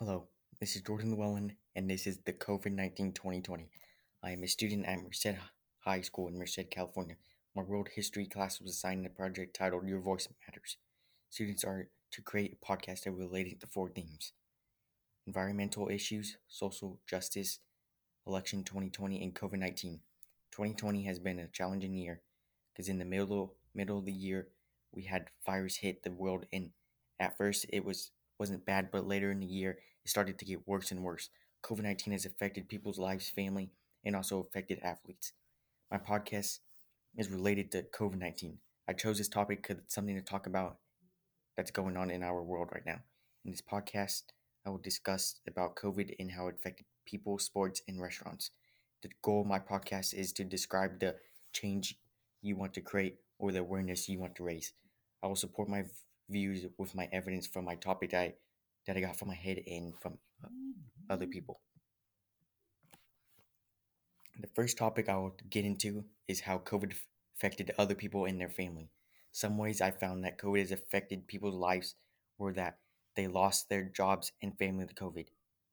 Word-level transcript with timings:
Hello, 0.00 0.26
this 0.58 0.74
is 0.74 0.82
Jordan 0.82 1.12
Llewellyn, 1.12 1.52
and 1.76 1.88
this 1.88 2.08
is 2.08 2.18
the 2.26 2.32
COVID 2.32 2.72
19 2.72 3.12
2020. 3.12 3.68
I 4.24 4.32
am 4.32 4.42
a 4.42 4.48
student 4.48 4.86
at 4.86 5.00
Merced 5.00 5.36
High 5.84 6.00
School 6.00 6.26
in 6.26 6.36
Merced, 6.36 6.68
California. 6.68 7.14
My 7.54 7.62
world 7.62 7.90
history 7.94 8.26
class 8.26 8.60
was 8.60 8.72
assigned 8.72 9.06
a 9.06 9.08
project 9.08 9.54
titled 9.54 9.86
Your 9.86 10.00
Voice 10.00 10.26
Matters. 10.44 10.78
Students 11.30 11.62
are 11.62 11.90
to 12.10 12.22
create 12.22 12.58
a 12.60 12.66
podcast 12.66 13.04
that 13.04 13.12
related 13.12 13.60
to 13.60 13.68
four 13.68 13.88
themes 13.88 14.32
environmental 15.28 15.88
issues, 15.88 16.38
social 16.48 16.98
justice, 17.08 17.60
election 18.26 18.64
2020, 18.64 19.22
and 19.22 19.32
COVID 19.32 19.60
19. 19.60 20.00
2020 20.50 21.04
has 21.04 21.20
been 21.20 21.38
a 21.38 21.46
challenging 21.46 21.94
year 21.94 22.20
because 22.72 22.88
in 22.88 22.98
the 22.98 23.04
middle 23.04 23.54
middle 23.72 23.98
of 23.98 24.06
the 24.06 24.12
year 24.12 24.48
we 24.90 25.04
had 25.04 25.30
virus 25.46 25.76
hit 25.76 26.02
the 26.02 26.10
world 26.10 26.46
and 26.52 26.70
at 27.20 27.38
first 27.38 27.64
it 27.68 27.84
was 27.84 28.10
wasn't 28.44 28.66
bad, 28.66 28.90
but 28.92 29.08
later 29.08 29.30
in 29.30 29.40
the 29.40 29.46
year, 29.46 29.78
it 30.04 30.10
started 30.10 30.38
to 30.38 30.44
get 30.44 30.68
worse 30.68 30.90
and 30.90 31.02
worse. 31.02 31.30
COVID 31.62 31.82
19 31.82 32.12
has 32.12 32.26
affected 32.26 32.68
people's 32.68 32.98
lives, 32.98 33.30
family, 33.30 33.70
and 34.04 34.14
also 34.14 34.38
affected 34.38 34.78
athletes. 34.82 35.32
My 35.90 35.96
podcast 35.96 36.58
is 37.16 37.30
related 37.30 37.72
to 37.72 37.84
COVID 37.84 38.18
19. 38.18 38.58
I 38.86 38.92
chose 38.92 39.16
this 39.16 39.30
topic 39.30 39.62
because 39.62 39.78
it's 39.78 39.94
something 39.94 40.14
to 40.14 40.20
talk 40.20 40.46
about 40.46 40.76
that's 41.56 41.70
going 41.70 41.96
on 41.96 42.10
in 42.10 42.22
our 42.22 42.42
world 42.42 42.68
right 42.70 42.84
now. 42.84 42.98
In 43.46 43.50
this 43.50 43.62
podcast, 43.62 44.24
I 44.66 44.68
will 44.68 44.76
discuss 44.76 45.36
about 45.48 45.76
COVID 45.76 46.14
and 46.18 46.32
how 46.32 46.48
it 46.48 46.56
affected 46.56 46.84
people, 47.06 47.38
sports, 47.38 47.80
and 47.88 47.98
restaurants. 47.98 48.50
The 49.02 49.08
goal 49.22 49.40
of 49.40 49.46
my 49.46 49.58
podcast 49.58 50.12
is 50.12 50.34
to 50.34 50.44
describe 50.44 51.00
the 51.00 51.16
change 51.54 51.98
you 52.42 52.56
want 52.56 52.74
to 52.74 52.82
create 52.82 53.16
or 53.38 53.52
the 53.52 53.60
awareness 53.60 54.06
you 54.06 54.18
want 54.18 54.34
to 54.36 54.44
raise. 54.44 54.74
I 55.22 55.28
will 55.28 55.34
support 55.34 55.70
my 55.70 55.84
views 56.28 56.66
with 56.78 56.94
my 56.94 57.08
evidence 57.12 57.46
from 57.46 57.64
my 57.64 57.74
topic 57.74 58.10
that 58.10 58.20
I, 58.20 58.34
that 58.86 58.96
I 58.96 59.00
got 59.00 59.16
from 59.16 59.28
my 59.28 59.34
head 59.34 59.60
and 59.66 59.94
from 60.00 60.18
other 61.08 61.26
mm-hmm. 61.26 61.32
people. 61.32 61.60
The 64.40 64.48
first 64.54 64.76
topic 64.76 65.08
I 65.08 65.16
will 65.16 65.36
get 65.48 65.64
into 65.64 66.04
is 66.26 66.40
how 66.40 66.58
COVID 66.58 66.94
affected 67.36 67.72
other 67.78 67.94
people 67.94 68.24
and 68.24 68.40
their 68.40 68.48
family. 68.48 68.90
Some 69.30 69.58
ways 69.58 69.80
I 69.80 69.90
found 69.90 70.24
that 70.24 70.38
COVID 70.38 70.58
has 70.60 70.72
affected 70.72 71.26
people's 71.26 71.54
lives 71.54 71.94
were 72.38 72.52
that 72.54 72.78
they 73.16 73.26
lost 73.26 73.68
their 73.68 73.84
jobs 73.84 74.32
and 74.42 74.58
family 74.58 74.86
to 74.86 74.94
COVID. 74.94 75.26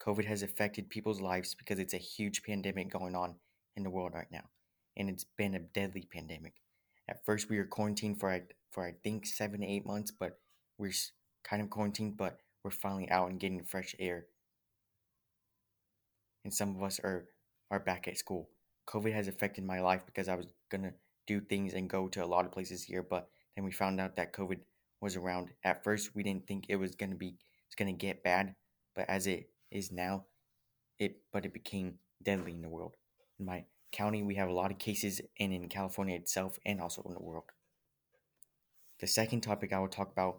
COVID 0.00 0.24
has 0.26 0.42
affected 0.42 0.90
people's 0.90 1.20
lives 1.20 1.54
because 1.54 1.78
it's 1.78 1.94
a 1.94 1.98
huge 1.98 2.42
pandemic 2.42 2.90
going 2.90 3.14
on 3.14 3.36
in 3.76 3.82
the 3.82 3.90
world 3.90 4.12
right 4.14 4.30
now, 4.30 4.44
and 4.96 5.08
it's 5.08 5.24
been 5.24 5.54
a 5.54 5.60
deadly 5.60 6.06
pandemic. 6.12 6.54
At 7.08 7.24
first, 7.24 7.48
we 7.48 7.58
were 7.58 7.64
quarantined 7.64 8.20
for 8.20 8.30
for 8.74 8.84
I 8.84 8.94
think 9.04 9.24
seven 9.26 9.60
to 9.60 9.66
eight 9.66 9.86
months, 9.86 10.10
but 10.10 10.38
we're 10.76 10.92
kind 11.44 11.62
of 11.62 11.70
quarantined, 11.70 12.16
but 12.16 12.38
we're 12.64 12.72
finally 12.72 13.08
out 13.08 13.30
and 13.30 13.38
getting 13.38 13.62
fresh 13.64 13.94
air. 14.00 14.26
And 16.44 16.52
some 16.52 16.74
of 16.74 16.82
us 16.82 16.98
are 17.00 17.28
are 17.70 17.78
back 17.78 18.08
at 18.08 18.18
school. 18.18 18.50
COVID 18.88 19.14
has 19.14 19.28
affected 19.28 19.64
my 19.64 19.80
life 19.80 20.02
because 20.04 20.28
I 20.28 20.34
was 20.34 20.46
gonna 20.70 20.92
do 21.26 21.40
things 21.40 21.72
and 21.72 21.88
go 21.88 22.08
to 22.08 22.24
a 22.24 22.26
lot 22.26 22.44
of 22.44 22.52
places 22.52 22.82
here, 22.82 23.02
but 23.02 23.30
then 23.54 23.64
we 23.64 23.72
found 23.72 24.00
out 24.00 24.16
that 24.16 24.34
COVID 24.34 24.58
was 25.00 25.16
around. 25.16 25.50
At 25.62 25.84
first, 25.84 26.14
we 26.14 26.22
didn't 26.22 26.46
think 26.46 26.66
it 26.68 26.76
was 26.76 26.96
gonna 26.96 27.14
be 27.14 27.36
it's 27.66 27.76
gonna 27.76 27.92
get 27.92 28.24
bad, 28.24 28.54
but 28.94 29.08
as 29.08 29.26
it 29.26 29.50
is 29.70 29.92
now, 29.92 30.24
it 30.98 31.22
but 31.32 31.46
it 31.46 31.54
became 31.54 31.98
deadly 32.22 32.52
in 32.52 32.62
the 32.62 32.68
world. 32.68 32.96
In 33.38 33.46
my 33.46 33.64
county, 33.92 34.22
we 34.22 34.34
have 34.34 34.48
a 34.48 34.52
lot 34.52 34.72
of 34.72 34.78
cases, 34.78 35.20
and 35.38 35.52
in 35.52 35.68
California 35.68 36.16
itself, 36.16 36.58
and 36.66 36.80
also 36.80 37.02
in 37.02 37.14
the 37.14 37.22
world. 37.22 37.44
The 39.04 39.08
second 39.08 39.42
topic 39.42 39.70
I 39.70 39.78
will 39.80 39.88
talk 39.88 40.10
about 40.10 40.38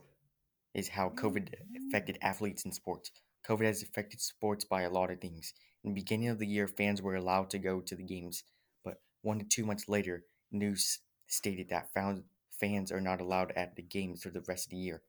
is 0.74 0.90
how 0.90 1.10
COVID 1.10 1.54
affected 1.88 2.18
athletes 2.20 2.66
in 2.66 2.72
sports. 2.72 3.12
COVID 3.48 3.64
has 3.64 3.84
affected 3.84 4.20
sports 4.20 4.66
by 4.66 4.82
a 4.82 4.90
lot 4.90 5.12
of 5.12 5.22
things. 5.22 5.54
In 5.84 5.92
the 5.92 6.02
beginning 6.02 6.30
of 6.30 6.40
the 6.40 6.48
year, 6.48 6.68
fans 6.68 7.00
were 7.00 7.16
allowed 7.16 7.52
to 7.52 7.60
go 7.60 7.80
to 7.80 7.96
the 7.96 8.02
games, 8.02 8.42
but 8.84 9.04
one 9.22 9.38
to 9.38 9.46
two 9.46 9.68
months 9.68 9.88
later, 9.88 10.24
news 10.52 10.98
stated 11.28 11.70
that 11.70 11.92
fans 11.94 12.92
are 12.92 13.02
not 13.02 13.22
allowed 13.22 13.52
at 13.56 13.76
the 13.76 13.84
games 13.84 14.24
for 14.24 14.32
the 14.32 14.44
rest 14.48 14.66
of 14.66 14.72
the 14.72 14.78
year, 14.78 15.04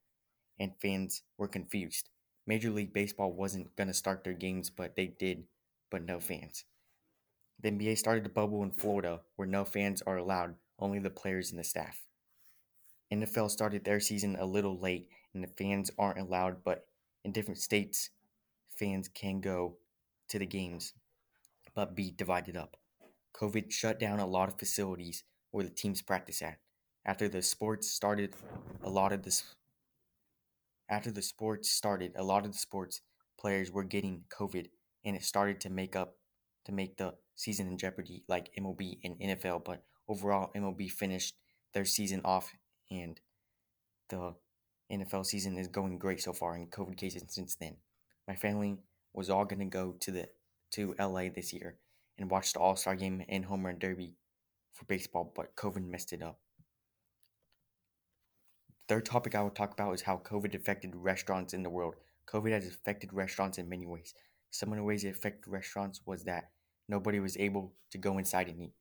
and 0.61 0.78
fans 0.78 1.23
were 1.38 1.49
confused. 1.49 2.11
Major 2.47 2.69
League 2.69 2.93
Baseball 2.93 3.33
wasn't 3.33 3.75
going 3.75 3.88
to 3.88 3.94
start 3.94 4.23
their 4.23 4.34
games, 4.34 4.69
but 4.69 4.97
they 4.97 5.06
did, 5.06 5.44
but 5.91 6.05
no 6.05 6.21
fans. 6.21 6.67
The 7.62 7.71
NBA 7.71 7.97
started 7.97 8.27
a 8.27 8.28
bubble 8.28 8.62
in 8.62 8.73
Florida 8.73 9.23
where 9.37 9.49
no 9.49 9.65
fans 9.65 10.03
are 10.03 10.19
allowed, 10.19 10.56
only 10.78 10.99
the 10.99 11.09
players 11.09 11.53
and 11.53 11.59
the 11.59 11.65
staff. 11.65 12.03
NFL 13.12 13.50
started 13.50 13.84
their 13.84 14.00
season 14.00 14.37
a 14.39 14.47
little 14.47 14.78
late 14.78 15.09
and 15.34 15.43
the 15.43 15.49
fans 15.49 15.91
aren't 15.99 16.19
allowed, 16.19 16.65
but 16.65 16.87
in 17.25 17.33
different 17.33 17.59
states, 17.59 18.11
fans 18.69 19.09
can 19.09 19.41
go 19.41 19.77
to 20.28 20.39
the 20.39 20.47
games 20.47 20.93
but 21.75 21.94
be 21.94 22.11
divided 22.11 22.56
up. 22.56 22.77
COVID 23.39 23.71
shut 23.71 24.00
down 24.00 24.19
a 24.19 24.27
lot 24.27 24.49
of 24.49 24.59
facilities 24.59 25.22
where 25.50 25.65
the 25.65 25.71
teams 25.71 26.03
practice 26.03 26.43
at. 26.43 26.59
After 27.05 27.28
the 27.28 27.43
sports 27.43 27.89
started, 27.89 28.34
a 28.83 28.91
lot 28.91 29.12
of 29.12 29.23
this 29.23 29.55
after 30.88 31.11
the 31.11 31.23
sports 31.23 31.71
started, 31.71 32.12
a 32.17 32.25
lot 32.25 32.47
of 32.47 32.53
the 32.53 32.59
sports 32.59 33.03
players 33.38 33.71
were 33.71 33.84
getting 33.84 34.25
COVID 34.31 34.69
and 35.05 35.17
it 35.17 35.23
started 35.23 35.61
to 35.61 35.71
make 35.71 35.94
up 35.94 36.17
to 36.65 36.73
make 36.73 36.97
the 36.97 37.15
season 37.34 37.69
in 37.69 37.78
jeopardy 37.78 38.25
like 38.27 38.50
MLB 38.59 38.99
and 39.05 39.19
NFL, 39.21 39.65
but 39.65 39.84
overall 40.09 40.50
MLB 40.56 40.91
finished 40.91 41.37
their 41.75 41.84
season 41.84 42.21
off 42.25 42.55
and 42.91 43.21
the 44.09 44.35
NFL 44.93 45.27
season 45.27 45.59
is 45.59 45.69
going 45.69 45.99
great 45.99 46.23
so 46.23 46.33
far 46.33 46.57
in 46.57 46.67
COVID 46.69 46.97
cases 46.97 47.25
since 47.29 47.55
then. 47.57 47.77
My 48.29 48.37
family 48.37 48.79
was 49.13 49.31
all 49.31 49.45
gonna 49.45 49.67
go 49.67 49.93
to 50.01 50.11
the 50.11 50.29
to 50.73 50.95
LA 50.99 51.29
this 51.29 51.53
year 51.53 51.77
and 52.19 52.31
watch 52.31 52.53
the 52.53 52.61
All 52.61 52.77
Star 52.77 52.97
game 52.97 53.25
and 53.29 53.45
home 53.45 53.67
run 53.67 53.79
derby 53.79 54.15
for 54.73 54.85
baseball, 54.85 55.33
but 55.35 55.57
COVID 55.57 55.87
messed 55.87 56.13
it 56.13 56.23
up. 56.23 56.39
Third 58.89 59.07
topic 59.07 59.35
I 59.35 59.43
will 59.43 59.51
talk 59.51 59.73
about 59.73 59.93
is 59.95 60.03
how 60.03 60.19
COVID 60.19 60.55
affected 60.55 60.95
restaurants 60.95 61.55
in 61.55 61.63
the 61.63 61.71
world. 61.71 61.97
COVID 62.29 62.53
has 62.53 62.67
affected 62.67 63.13
restaurants 63.13 63.59
in 63.59 63.69
many 63.69 63.87
ways. 63.87 64.15
Some 64.51 64.71
of 64.71 64.77
the 64.79 64.85
ways 64.85 65.03
it 65.05 65.11
affected 65.11 65.51
restaurants 65.51 66.01
was 66.07 66.25
that 66.25 66.51
nobody 66.89 67.19
was 67.19 67.37
able 67.37 67.73
to 67.91 67.99
go 67.99 68.19
inside 68.19 68.49
and 68.49 68.61
eat. 68.61 68.75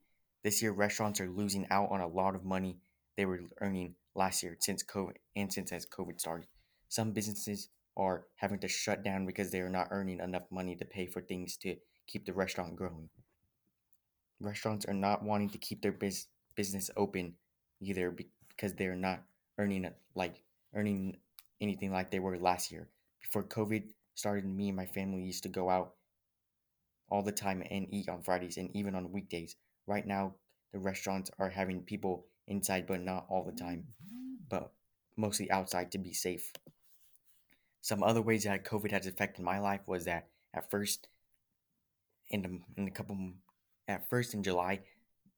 This 0.43 0.61
year, 0.61 0.71
restaurants 0.71 1.19
are 1.19 1.29
losing 1.29 1.65
out 1.71 1.89
on 1.89 2.01
a 2.01 2.07
lot 2.07 2.35
of 2.35 2.45
money 2.45 2.77
they 3.17 3.25
were 3.25 3.41
earning 3.61 3.95
last 4.15 4.43
year 4.43 4.57
since 4.59 4.83
COVID 4.83 5.15
and 5.35 5.51
since 5.51 5.71
as 5.71 5.85
COVID 5.85 6.19
started. 6.19 6.47
Some 6.89 7.11
businesses 7.11 7.69
are 7.97 8.25
having 8.35 8.59
to 8.59 8.67
shut 8.67 9.03
down 9.03 9.25
because 9.25 9.51
they 9.51 9.59
are 9.59 9.69
not 9.69 9.87
earning 9.91 10.19
enough 10.19 10.43
money 10.51 10.75
to 10.75 10.85
pay 10.85 11.05
for 11.05 11.21
things 11.21 11.57
to 11.57 11.75
keep 12.07 12.25
the 12.25 12.33
restaurant 12.33 12.75
growing. 12.75 13.09
Restaurants 14.39 14.85
are 14.85 14.93
not 14.93 15.23
wanting 15.23 15.49
to 15.49 15.57
keep 15.57 15.81
their 15.81 15.93
biz- 15.93 16.27
business 16.55 16.89
open 16.97 17.35
either 17.81 18.15
because 18.49 18.73
they're 18.73 18.95
not 18.95 19.23
earning 19.57 19.89
like 20.13 20.41
earning 20.73 21.17
anything 21.61 21.91
like 21.91 22.11
they 22.11 22.19
were 22.19 22.37
last 22.37 22.71
year. 22.71 22.89
Before 23.21 23.43
COVID 23.43 23.91
started, 24.13 24.45
me 24.45 24.67
and 24.67 24.77
my 24.77 24.85
family 24.85 25.23
used 25.23 25.43
to 25.43 25.49
go 25.49 25.69
out 25.69 25.93
all 27.09 27.21
the 27.21 27.31
time 27.31 27.63
and 27.69 27.87
eat 27.91 28.09
on 28.09 28.21
Fridays 28.21 28.57
and 28.57 28.69
even 28.75 28.95
on 28.95 29.11
weekdays. 29.11 29.55
Right 29.87 30.05
now, 30.05 30.35
the 30.73 30.79
restaurants 30.79 31.31
are 31.39 31.49
having 31.49 31.81
people 31.81 32.25
inside, 32.47 32.87
but 32.87 33.01
not 33.01 33.25
all 33.29 33.43
the 33.43 33.51
time, 33.51 33.85
mm-hmm. 34.05 34.35
but 34.49 34.71
mostly 35.17 35.49
outside 35.51 35.91
to 35.91 35.97
be 35.97 36.13
safe. 36.13 36.51
Some 37.81 38.03
other 38.03 38.21
ways 38.21 38.43
that 38.43 38.65
COVID 38.65 38.91
has 38.91 39.05
affected 39.05 39.43
my 39.43 39.59
life 39.59 39.81
was 39.85 40.05
that 40.05 40.27
at 40.53 40.69
first, 40.69 41.07
in 42.29 42.41
the, 42.41 42.81
in 42.81 42.87
a 42.87 42.91
couple, 42.91 43.17
at 43.87 44.09
first 44.09 44.33
in 44.33 44.43
July, 44.43 44.81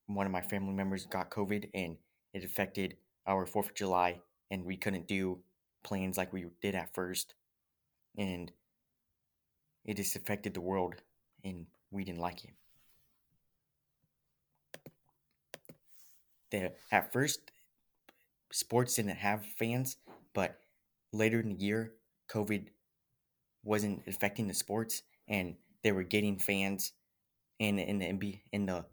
one 0.08 0.26
of 0.26 0.32
my 0.32 0.42
family 0.42 0.74
members 0.74 1.06
got 1.06 1.30
COVID 1.30 1.70
and 1.74 1.98
it 2.34 2.44
affected 2.44 2.96
our 3.26 3.46
4th 3.46 3.70
of 3.70 3.76
July 3.76 4.22
and 4.50 4.64
we 4.64 4.78
couldn't 4.78 5.08
do 5.08 5.40
plans 5.84 6.18
like 6.18 6.32
we 6.32 6.46
did 6.62 6.76
at 6.76 6.94
first. 6.94 7.34
And 8.18 8.52
it 9.86 9.98
just 9.98 10.16
affected 10.16 10.54
the 10.54 10.62
world 10.62 10.96
and 11.44 11.66
we 11.92 12.04
didn't 12.04 12.22
like 12.22 12.44
it. 12.46 12.52
The 16.52 16.74
at 16.92 17.12
first 17.12 17.52
sports 18.52 18.96
didn't 18.96 19.18
have 19.18 19.46
fans, 19.58 19.98
but 20.34 20.60
later 21.12 21.40
in 21.40 21.50
the 21.50 21.56
year, 21.56 21.94
COVID 22.30 22.68
wasn't 23.64 24.02
affecting 24.08 24.48
the 24.48 24.54
sports, 24.54 25.04
and 25.28 25.56
they 25.84 25.92
were 25.92 26.04
getting 26.04 26.38
fans. 26.38 26.94
in 27.60 27.80
in 27.80 28.00
the 28.00 28.06
NBA 28.06 28.42
in 28.52 28.66
the 28.66 28.86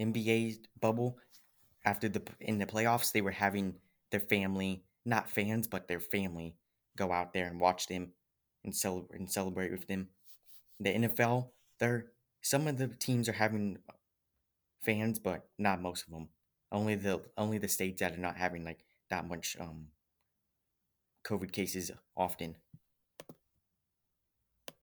NBA 0.00 0.58
bubble, 0.80 1.18
after 1.84 2.08
the 2.08 2.22
in 2.40 2.58
the 2.58 2.66
playoffs, 2.66 3.12
they 3.12 3.20
were 3.20 3.32
having 3.32 3.74
their 4.10 4.20
family, 4.20 4.84
not 5.04 5.28
fans, 5.28 5.66
but 5.66 5.88
their 5.88 6.00
family, 6.00 6.54
go 6.96 7.12
out 7.12 7.32
there 7.32 7.46
and 7.46 7.60
watch 7.60 7.86
them 7.86 8.12
and 8.64 8.74
celebrate 8.74 9.18
and 9.18 9.30
celebrate 9.30 9.72
with 9.72 9.86
them. 9.86 10.08
The 10.80 10.94
NFL, 10.94 11.48
they're 11.78 12.06
some 12.42 12.66
of 12.66 12.78
the 12.78 12.88
teams 12.88 13.28
are 13.28 13.32
having 13.32 13.78
fans, 14.82 15.18
but 15.18 15.48
not 15.58 15.80
most 15.80 16.04
of 16.06 16.12
them. 16.12 16.28
Only 16.70 16.94
the 16.94 17.22
only 17.36 17.58
the 17.58 17.68
states 17.68 18.00
that 18.00 18.14
are 18.14 18.18
not 18.18 18.36
having 18.36 18.64
like 18.64 18.84
that 19.10 19.28
much 19.28 19.56
um 19.60 19.88
COVID 21.24 21.52
cases 21.52 21.90
often. 22.16 22.56